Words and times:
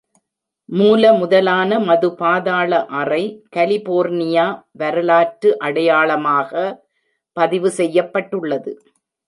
மூலமுதலான 0.69 1.79
மது 1.83 2.09
பாதாள 2.15 2.71
அறை 2.99 3.23
கலிபோர்னியா 3.55 4.45
வரலாற்று 4.73 5.51
அடையாளமாக 5.59 6.51
பதிவு 7.37 7.69
செய்யப்பட்டுள்ளது 7.71 8.71